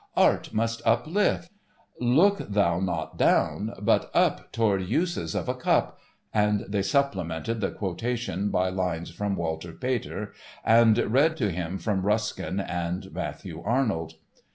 [0.17, 1.51] "Art must uplift.
[1.99, 5.99] 'Look thou not down, but up toward uses of a cup';"
[6.33, 10.33] and they supplemented the quotation by lines from Walter Peter,
[10.65, 14.13] and read to him from Ruskin and Matthew Arnold.